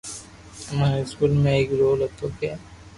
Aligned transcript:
اماري 0.69 0.99
اسڪول 1.05 1.31
مي 1.43 1.51
ايڪ 1.57 1.67
رول 1.81 1.99
ھوتو 2.03 2.27
ڪي 2.39 2.51